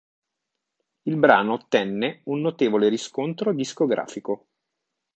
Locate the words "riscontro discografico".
2.89-4.47